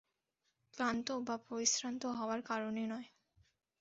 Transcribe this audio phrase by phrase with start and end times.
[0.73, 3.07] ক্লান্ত বা পরিশ্রান্ত হওয়ার কারণে নয়।